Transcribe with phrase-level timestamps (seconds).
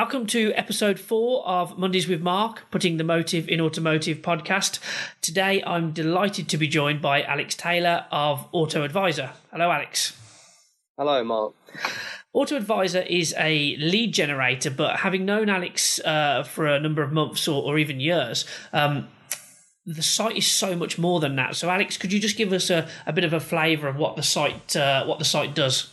[0.00, 4.78] Welcome to episode four of Mondays with Mark, putting the motive in automotive podcast.
[5.20, 9.32] Today I'm delighted to be joined by Alex Taylor of Auto Advisor.
[9.50, 10.16] Hello, Alex.
[10.96, 11.54] Hello, Mark.
[12.32, 17.10] Auto Advisor is a lead generator, but having known Alex uh, for a number of
[17.10, 19.08] months or, or even years, um,
[19.84, 21.56] the site is so much more than that.
[21.56, 24.14] So, Alex, could you just give us a, a bit of a flavour of what
[24.14, 25.90] the site uh, what the site does?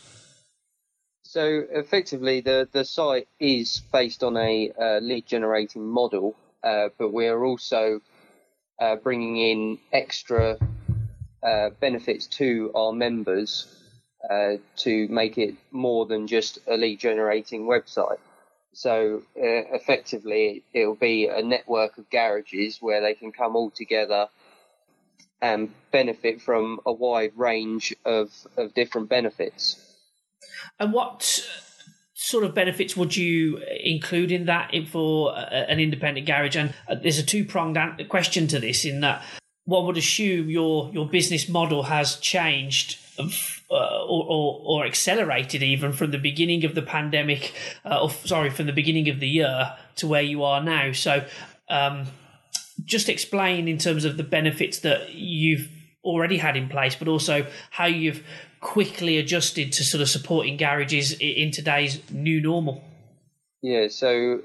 [1.35, 7.11] So effectively, the, the site is based on a uh, lead generating model, uh, but
[7.11, 7.99] we are also
[8.79, 10.57] uh, bringing in extra
[11.43, 13.67] uh, benefits to our members
[14.29, 18.19] uh, to make it more than just a lead generating website.
[18.71, 24.29] So uh, effectively, it'll be a network of garages where they can come all together
[25.41, 29.84] and benefit from a wide range of, of different benefits.
[30.79, 31.45] And what
[32.13, 36.55] sort of benefits would you include in that for an independent garage?
[36.55, 37.77] And uh, there's a two pronged
[38.09, 39.23] question to this in that
[39.65, 43.25] one would assume your your business model has changed uh,
[43.71, 47.53] or, or, or, accelerated even from the beginning of the pandemic,
[47.85, 50.91] uh, or sorry, from the beginning of the year to where you are now.
[50.91, 51.25] So,
[51.69, 52.07] um,
[52.83, 55.69] just explain in terms of the benefits that you've
[56.03, 58.21] already had in place, but also how you've
[58.65, 62.83] quickly adjusted to sort of supporting garages in today's new normal?
[63.61, 64.41] Yeah, so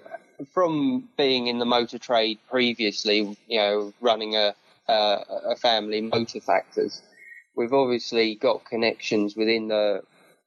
[0.52, 4.54] from being in the motor trade previously, you know, running a
[4.88, 7.00] a, a family motor factors,
[7.56, 10.02] we've obviously got connections within the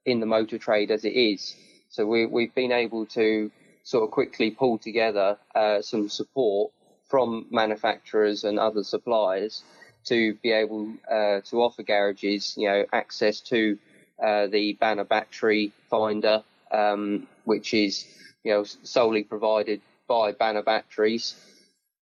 [0.06, 1.56] in the motor trade as it is.
[1.90, 3.52] So we we've been able to
[3.84, 6.72] sort of quickly pull together uh, some support
[7.10, 9.64] from manufacturers and other suppliers
[10.06, 13.78] to be able uh, to offer garages, you know, access to
[14.22, 18.06] uh, the Banner battery finder, um, which is,
[18.44, 21.36] you know, solely provided by Banner batteries.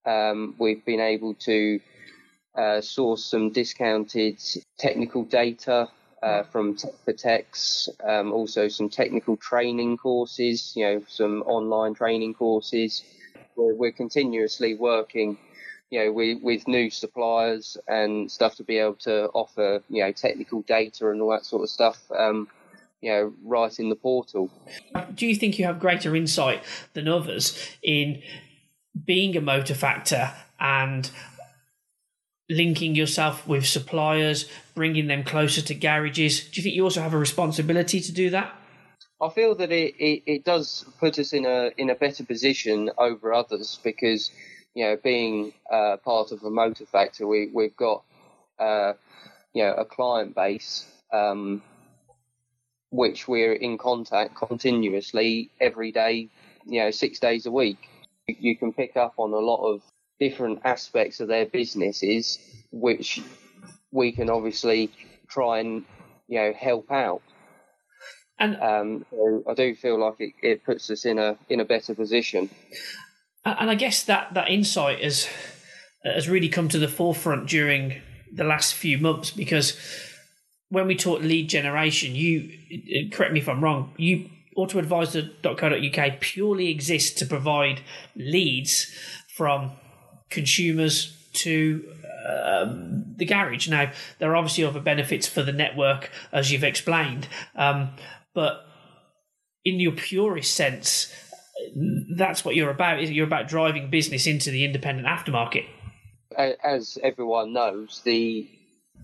[0.05, 1.79] Um, we've been able to
[2.55, 4.37] uh, source some discounted
[4.77, 5.89] technical data
[6.21, 13.03] uh, from Tech4Techs, um, also some technical training courses, you know, some online training courses.
[13.55, 15.37] We're, we're continuously working
[15.91, 20.11] you know, with, with new suppliers and stuff to be able to offer, you know,
[20.13, 22.47] technical data and all that sort of stuff, um,
[23.01, 24.49] you know, right in the portal.
[25.13, 26.63] Do you think you have greater insight
[26.93, 28.21] than others in
[29.05, 30.31] being a motor factor
[30.61, 31.11] and
[32.49, 36.39] linking yourself with suppliers, bringing them closer to garages?
[36.39, 38.55] Do you think you also have a responsibility to do that?
[39.21, 42.89] I feel that it, it, it does put us in a in a better position
[42.97, 44.31] over others because
[44.73, 48.03] you know, being uh, part of a motor factor, we, we've got,
[48.59, 48.93] uh,
[49.53, 51.61] you know, a client base, um,
[52.89, 56.29] which we're in contact continuously every day,
[56.65, 57.89] you know, six days a week.
[58.27, 59.81] You can pick up on a lot of
[60.19, 62.39] different aspects of their businesses,
[62.71, 63.21] which
[63.91, 64.89] we can obviously
[65.27, 65.83] try and,
[66.27, 67.21] you know, help out.
[68.39, 71.65] And um, so I do feel like it, it puts us in a in a
[71.65, 72.49] better position
[73.45, 75.27] and I guess that that insight has
[76.03, 78.01] has really come to the forefront during
[78.33, 79.77] the last few months because
[80.69, 87.11] when we talk lead generation, you correct me if I'm wrong, you autoadvisor.co.uk purely exists
[87.19, 87.81] to provide
[88.15, 88.93] leads
[89.35, 89.71] from
[90.29, 91.85] consumers to
[92.27, 93.67] um, the garage.
[93.67, 97.91] Now, there are obviously other benefits for the network, as you've explained, um,
[98.33, 98.65] but
[99.63, 101.13] in your purest sense,
[102.17, 103.01] that's what you're about.
[103.07, 105.65] You're about driving business into the independent aftermarket.
[106.37, 108.49] As everyone knows, the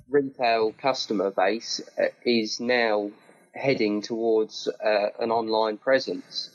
[0.09, 3.11] retail customer base uh, is now
[3.53, 6.51] heading towards uh, an online presence.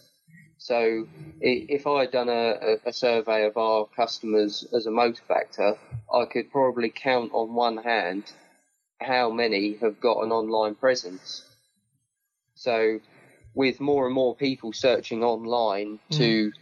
[0.58, 1.08] So,
[1.40, 5.76] if I had done a, a, survey of our customers as a motor factor,
[6.12, 8.30] I could probably count on one hand
[9.00, 11.44] how many have got an online presence.
[12.54, 13.00] So,
[13.54, 16.16] with more and more people searching online mm.
[16.18, 16.52] to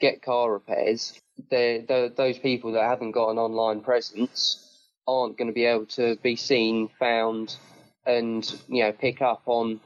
[0.00, 4.62] get car repairs, they're, they're, those people that haven't got an online presence
[5.06, 7.56] aren't going to be able to be seen, found,
[8.04, 9.80] and you know pick up on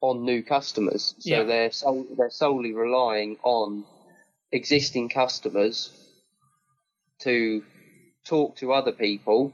[0.00, 1.14] on new customers.
[1.18, 1.42] So yeah.
[1.44, 3.84] they're sol- they're solely relying on
[4.52, 5.90] existing customers
[7.20, 7.62] to
[8.24, 9.52] talk to other people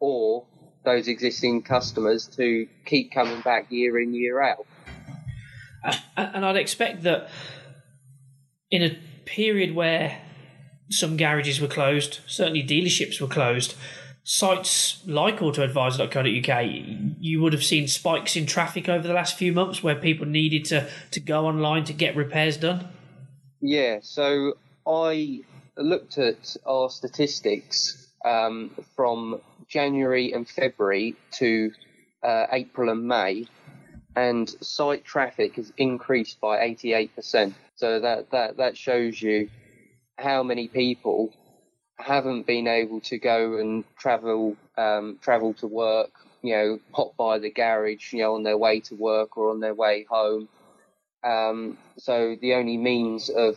[0.00, 0.44] or
[0.84, 4.66] those existing customers to keep coming back year in year out
[6.16, 7.28] and I'd expect that
[8.70, 10.20] in a period where
[10.90, 13.74] some garages were closed, certainly dealerships were closed,
[14.22, 19.82] sites like autoadvisor.co.uk, you would have seen spikes in traffic over the last few months
[19.82, 22.88] where people needed to, to go online to get repairs done.
[23.60, 24.54] Yeah, so
[24.86, 25.40] I
[25.76, 31.72] looked at our statistics um, from January and February to
[32.22, 33.46] uh, April and May,
[34.16, 37.54] and site traffic has increased by 88%.
[37.76, 39.48] So that, that, that shows you
[40.16, 41.32] how many people
[41.98, 46.10] haven't been able to go and travel um, travel to work,
[46.42, 49.60] you know, pop by the garage, you know, on their way to work or on
[49.60, 50.48] their way home.
[51.22, 53.56] Um, so the only means of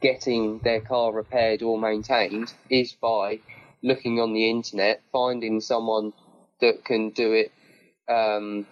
[0.00, 3.40] getting their car repaired or maintained is by
[3.82, 6.12] looking on the internet, finding someone
[6.60, 7.52] that can do it,
[8.08, 8.66] um,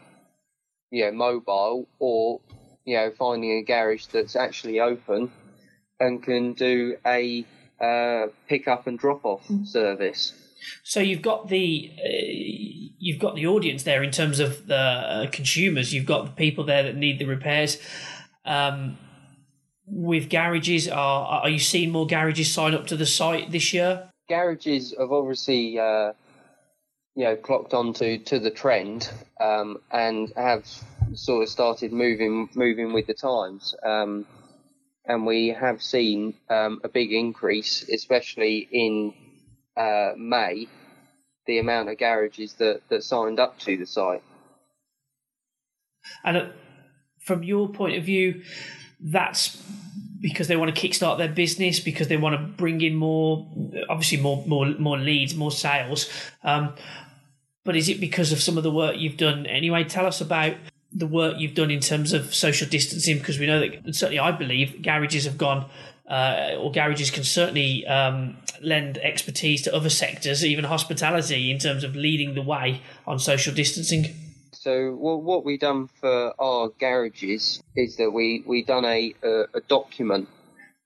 [0.91, 2.41] you know, mobile, or
[2.85, 5.31] you know, finding a garage that's actually open
[5.99, 7.45] and can do a
[7.81, 10.33] uh, pick up and drop off service.
[10.83, 12.09] So you've got the uh,
[12.99, 15.93] you've got the audience there in terms of the uh, consumers.
[15.93, 17.79] You've got the people there that need the repairs.
[18.45, 18.99] Um,
[19.87, 24.11] with garages, are are you seeing more garages sign up to the site this year?
[24.29, 26.13] Garages have obviously, uh,
[27.17, 29.11] you know, clocked onto to the trend
[29.41, 30.67] um, and have
[31.15, 33.75] sort of started moving moving with the times.
[33.83, 34.27] Um,
[35.07, 39.15] and we have seen um, a big increase, especially in
[39.77, 40.69] uh, May,
[41.47, 44.23] the amount of garages that, that signed up to the site.
[46.23, 46.47] And uh,
[47.21, 48.43] from your point of view,
[49.01, 49.63] that's
[50.21, 53.51] because they want to kickstart their business, because they want to bring in more,
[53.89, 56.11] obviously more more more leads, more sales.
[56.43, 56.75] Um,
[57.67, 59.85] but is it because of some of the work you've done anyway?
[59.85, 60.55] Tell us about
[60.93, 64.31] the work you've done in terms of social distancing, because we know that certainly I
[64.31, 65.69] believe garages have gone.
[66.09, 71.83] Uh, or garages can certainly um, lend expertise to other sectors, even hospitality, in terms
[71.83, 74.15] of leading the way on social distancing.
[74.53, 79.45] So what, what we done for our garages is that we we done a a,
[79.55, 80.29] a document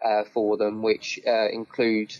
[0.05, 2.17] uh, for them, which uh, include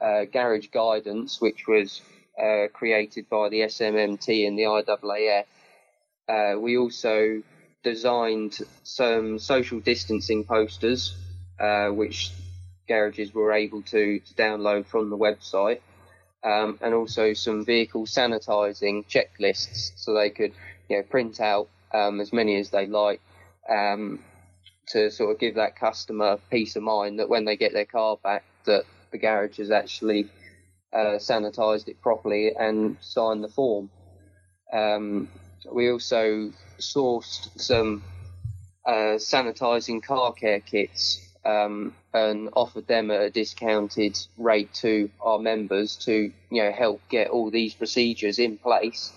[0.00, 2.00] uh, garage guidance, which was
[2.38, 5.44] uh, created by the SMMT and the IAAF.
[6.28, 7.42] Uh, we also
[7.82, 11.16] designed some social distancing posters,
[11.58, 12.32] uh, which
[12.86, 15.80] garages were able to, to download from the website.
[16.44, 20.52] Um, and also some vehicle sanitizing checklists so they could
[20.88, 23.20] you know, print out um, as many as they like
[23.68, 24.20] um,
[24.88, 28.18] to sort of give that customer peace of mind that when they get their car
[28.22, 30.28] back, that the garage has actually
[30.92, 33.90] uh, sanitized it properly and signed the form.
[34.72, 35.28] Um,
[35.70, 38.02] we also sourced some
[38.86, 45.38] uh, sanitizing car care kits um, and offered them at a discounted rate to our
[45.38, 49.12] members to you know help get all these procedures in place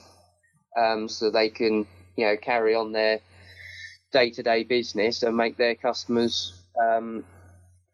[0.77, 1.85] um, so they can
[2.15, 3.19] you know carry on their
[4.11, 7.23] day-to-day business and make their customers um,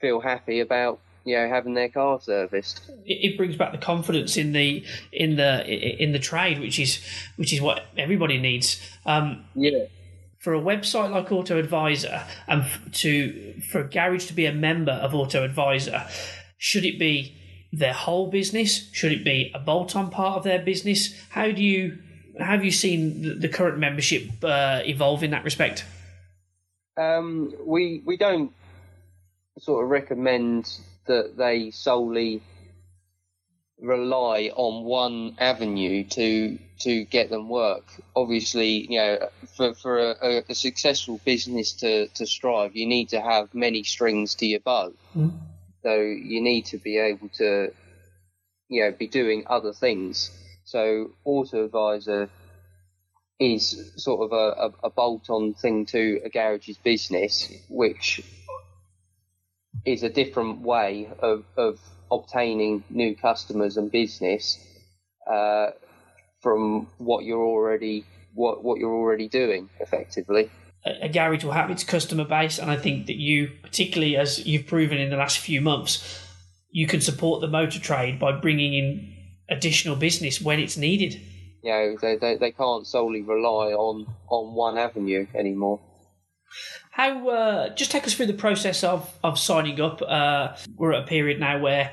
[0.01, 2.89] feel happy about you know having their car serviced.
[3.05, 7.03] It, it, brings back the confidence in the in the in the trade, which is
[7.35, 8.81] which is what everybody needs.
[9.05, 9.85] Um, yeah.
[10.39, 14.93] For a website like Auto Advisor, and to for a garage to be a member
[14.93, 16.07] of Auto Advisor,
[16.57, 17.35] should it be
[17.73, 18.89] their whole business?
[18.93, 21.13] Should it be a bolt-on part of their business?
[21.29, 21.97] How do you
[22.39, 25.83] have you seen the, current membership uh, evolve in that respect?
[26.95, 28.53] Um, we we don't
[29.59, 32.41] sort of recommend that they solely
[33.79, 37.83] rely on one avenue to to get them work.
[38.15, 43.21] Obviously, you know, for for a, a successful business to to strive, you need to
[43.21, 44.93] have many strings to your bow.
[45.15, 45.33] Mm.
[45.83, 47.71] So you need to be able to,
[48.67, 50.31] you know, be doing other things.
[50.65, 52.29] So Auto Advisor
[53.39, 58.21] is sort of a, a, a bolt-on thing to a garage's business, which
[59.87, 61.79] is a different way of, of
[62.11, 64.59] obtaining new customers and business
[65.31, 65.67] uh,
[66.41, 68.03] from what you're already
[68.33, 70.51] what what you're already doing effectively.
[70.85, 74.45] A, a garage will have its customer base, and I think that you, particularly as
[74.45, 76.21] you've proven in the last few months,
[76.69, 79.13] you can support the motor trade by bringing in
[79.49, 81.19] additional business when it's needed.
[81.63, 85.79] You know, they, they, they can't solely rely on, on one avenue anymore.
[86.91, 90.01] How uh, just take us through the process of, of signing up.
[90.01, 91.91] Uh, we're at a period now where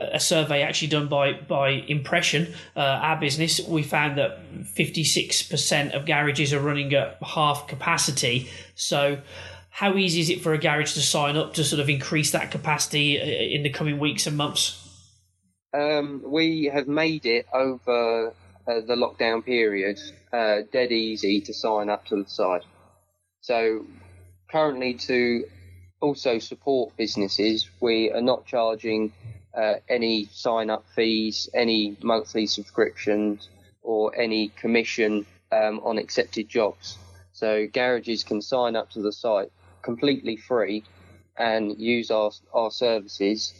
[0.00, 4.38] a survey actually done by by Impression, uh, our business, we found that
[4.74, 8.48] fifty six percent of garages are running at half capacity.
[8.74, 9.20] So,
[9.70, 12.50] how easy is it for a garage to sign up to sort of increase that
[12.50, 14.82] capacity uh, in the coming weeks and months?
[15.74, 18.32] Um, we have made it over uh,
[18.66, 19.98] the lockdown period
[20.32, 22.62] uh, dead easy to sign up to the site.
[23.46, 23.86] So
[24.50, 25.44] currently to
[26.00, 27.70] also support businesses.
[27.78, 29.12] We are not charging
[29.56, 33.48] uh, any sign up fees, any monthly subscriptions,
[33.82, 36.98] or any commission um, on accepted jobs.
[37.34, 40.82] So garages can sign up to the site completely free
[41.38, 43.54] and use our our services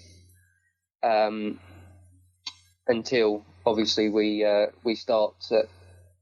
[1.05, 1.61] um,
[2.89, 5.63] until obviously we uh, we start uh,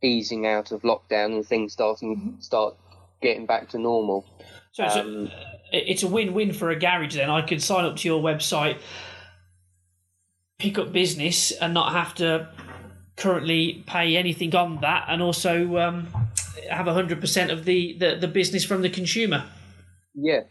[0.02, 2.76] easing out of lockdown and things starting start
[3.24, 4.24] getting back to normal.
[4.72, 5.30] So it's, um,
[5.72, 7.16] a, it's a win-win for a garage.
[7.16, 8.78] Then I could sign up to your website,
[10.58, 12.48] pick up business, and not have to
[13.16, 16.08] currently pay anything on that, and also um,
[16.68, 19.44] have hundred percent of the, the the business from the consumer.
[20.14, 20.42] Yeah,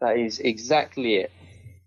[0.00, 1.30] that is exactly it.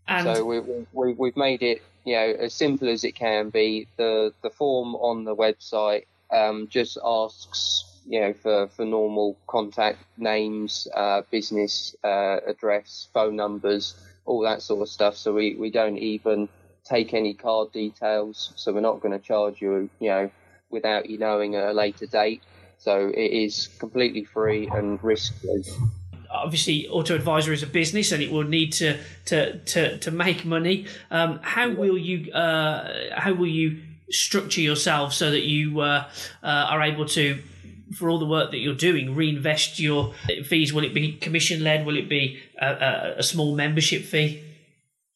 [0.08, 0.60] And so we,
[0.94, 3.88] we, we've made it, you know, as simple as it can be.
[3.98, 10.00] The the form on the website um, just asks, you know, for, for normal contact
[10.18, 13.96] names, uh, business uh, address, phone numbers,
[14.26, 15.16] all that sort of stuff.
[15.18, 16.50] So we, we don't even
[16.84, 18.54] take any card details.
[18.56, 20.32] So we're not going to charge you, you know,
[20.70, 22.44] without you knowing at a later date.
[22.78, 25.70] So it is completely free and riskless
[26.30, 30.44] obviously auto advisor is a business and it will need to to to, to make
[30.44, 33.82] money um, how will you uh, how will you
[34.12, 36.08] structure yourself so that you uh,
[36.44, 37.42] uh, are able to
[37.94, 40.13] for all the work that you're doing reinvest your
[40.44, 40.74] fees.
[40.74, 44.44] Will it be commission led will it be a, a, small membership fee?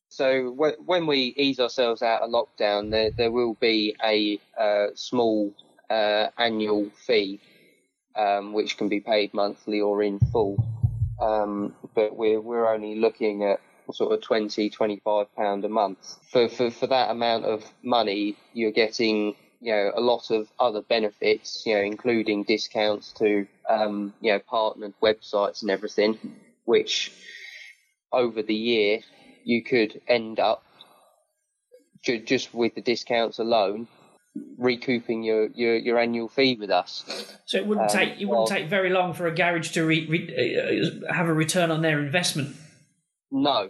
[0.09, 0.49] So
[0.85, 5.53] when we ease ourselves out of lockdown there, there will be a uh, small
[5.89, 7.39] uh, annual fee
[8.15, 10.63] um, which can be paid monthly or in full.
[11.21, 13.61] Um, but we're we're only looking at
[13.91, 16.17] sort of 20 25 pound a month.
[16.31, 20.81] For, for for that amount of money you're getting you know a lot of other
[20.81, 26.17] benefits you know including discounts to um, you know partnered websites and everything
[26.65, 27.11] which
[28.11, 28.99] over the year
[29.43, 30.63] you could end up
[32.03, 33.87] just with the discounts alone
[34.57, 37.03] recouping your, your, your annual fee with us.
[37.45, 39.85] So it wouldn't um, take it wouldn't well, take very long for a garage to
[39.85, 42.55] re, re, uh, have a return on their investment.
[43.31, 43.69] No,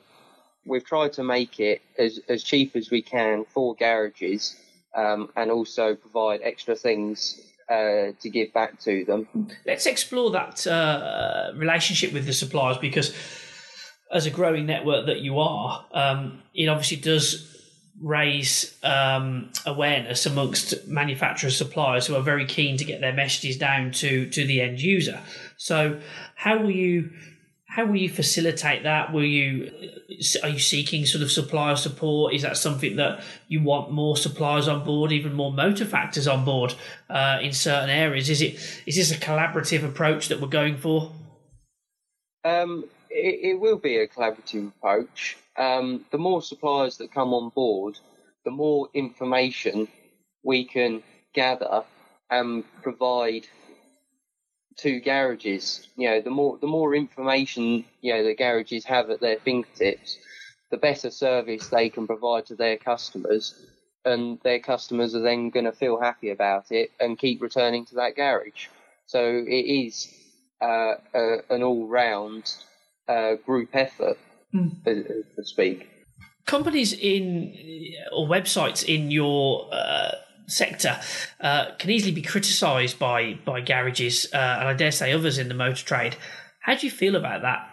[0.66, 4.56] we've tried to make it as as cheap as we can for garages,
[4.96, 9.28] um, and also provide extra things uh, to give back to them.
[9.66, 13.14] Let's explore that uh, relationship with the suppliers because,
[14.12, 17.50] as a growing network that you are, um, it obviously does
[18.02, 23.92] raise um, awareness amongst manufacturers suppliers who are very keen to get their messages down
[23.92, 25.20] to to the end user
[25.58, 26.00] so
[26.36, 27.12] how will you
[27.66, 29.70] how will you facilitate that will you
[30.44, 32.34] are you seeking sort of supplier support?
[32.34, 36.46] Is that something that you want more suppliers on board even more motor factors on
[36.46, 36.74] board
[37.10, 38.30] uh, in certain areas?
[38.30, 38.54] Is it
[38.86, 41.12] is this a collaborative approach that we're going for?
[42.44, 45.38] Um, it, it will be a collaborative approach.
[45.58, 48.00] Um, the more suppliers that come on board,
[48.46, 49.88] the more information
[50.44, 51.84] we can gather
[52.30, 53.48] and provide
[54.82, 55.88] to garages.
[55.96, 60.18] You know, the more the more information you know the garages have at their fingertips,
[60.72, 63.56] the better service they can provide to their customers,
[64.06, 67.96] and their customers are then going to feel happy about it and keep returning to
[67.96, 68.68] that garage.
[69.06, 70.14] So it is
[70.62, 72.54] uh, a, an all-round
[73.08, 74.18] uh, group effort
[74.54, 74.84] mm.
[74.84, 75.90] to speak.
[76.46, 77.56] Companies in
[78.12, 80.12] or websites in your uh,
[80.50, 81.00] sector
[81.42, 85.48] uh, can easily be criticised by by garages uh, and I dare say others in
[85.48, 86.16] the motor trade.
[86.62, 87.70] How do you feel about that?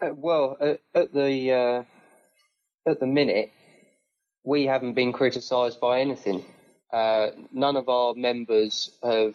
[0.00, 3.50] Uh, well, at the uh, at the minute,
[4.44, 6.44] we haven't been criticised by anything.
[6.92, 9.34] Uh, none of our members have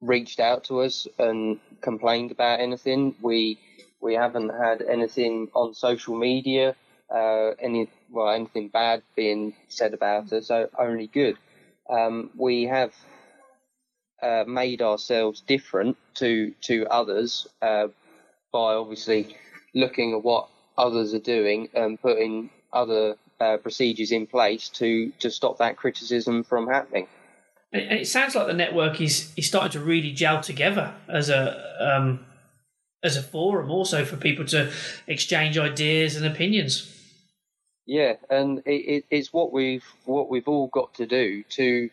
[0.00, 3.14] reached out to us and complained about anything.
[3.20, 3.58] We
[4.00, 6.76] we haven't had anything on social media,
[7.14, 10.50] uh, any well anything bad being said about us.
[10.78, 11.36] Only good.
[11.88, 12.94] Um, we have
[14.22, 17.88] uh, made ourselves different to to others uh,
[18.52, 19.36] by obviously
[19.74, 25.30] looking at what others are doing and putting other uh, procedures in place to to
[25.30, 27.06] stop that criticism from happening.
[27.72, 31.64] And it sounds like the network is is starting to really gel together as a
[31.80, 32.24] um,
[33.02, 34.72] as a forum, also for people to
[35.06, 36.97] exchange ideas and opinions.
[37.88, 41.88] Yeah, and it, it, it's what we've what we've all got to do to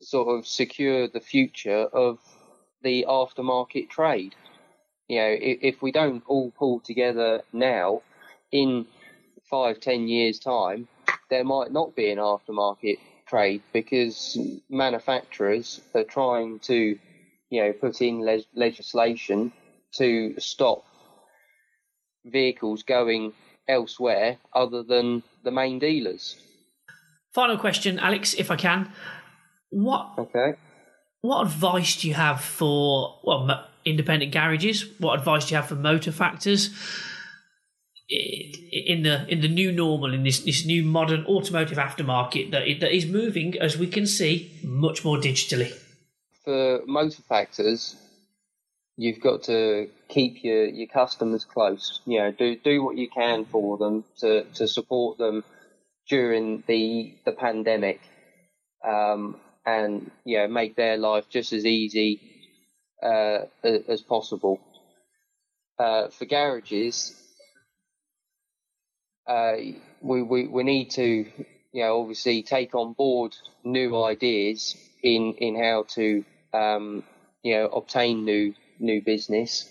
[0.00, 2.18] sort of secure the future of
[2.82, 4.34] the aftermarket trade.
[5.06, 8.02] You know, if, if we don't all pull together now,
[8.50, 8.84] in
[9.48, 10.88] five ten years time,
[11.30, 14.36] there might not be an aftermarket trade because
[14.68, 16.98] manufacturers are trying to,
[17.48, 19.52] you know, put in le- legislation
[19.92, 20.84] to stop
[22.24, 23.32] vehicles going
[23.68, 26.36] elsewhere other than the main dealers.
[27.32, 28.90] Final question, Alex, if I can.
[29.70, 30.54] What Okay.
[31.22, 34.84] what advice do you have for well independent garages?
[34.98, 36.70] What advice do you have for motor factors
[38.10, 42.94] in the in the new normal in this this new modern automotive aftermarket that that
[42.94, 45.72] is moving as we can see much more digitally?
[46.44, 47.96] For motor factors,
[48.96, 52.00] you've got to keep your, your customers close.
[52.04, 55.44] You know, do do what you can for them to, to support them
[56.08, 58.00] during the the pandemic,
[58.86, 62.20] um, and you know make their life just as easy
[63.02, 64.60] uh, as possible.
[65.78, 67.14] Uh, for garages,
[69.26, 69.54] uh,
[70.00, 71.26] we, we we need to
[71.72, 73.34] you know obviously take on board
[73.64, 77.02] new ideas in in how to um,
[77.42, 79.68] you know obtain new new business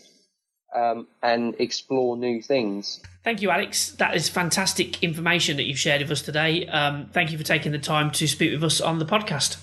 [0.76, 3.02] um, and explore new things.
[3.24, 3.92] Thank you, Alex.
[3.94, 6.66] That is fantastic information that you've shared with us today.
[6.68, 9.58] Um, thank you for taking the time to speak with us on the podcast.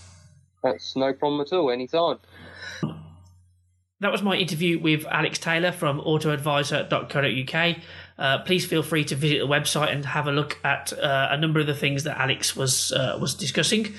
[0.62, 1.71] That's no problem at all.
[1.71, 2.18] Anytime.
[4.00, 7.76] That was my interview with Alex Taylor from autoadvisor.co.uk.
[8.16, 11.37] Uh, please feel free to visit the website and have a look at uh, a
[11.37, 13.95] number of the things that Alex was uh, was discussing.